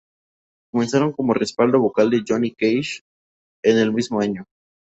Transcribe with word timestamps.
Comenzaron 0.71 1.11
como 1.13 1.35
respaldo 1.35 1.79
vocal 1.79 2.09
de 2.09 2.23
Johnny 2.27 2.55
Cash 2.55 3.01
en 3.63 3.77
el 3.77 3.93
mismo 3.93 4.19
año. 4.19 4.45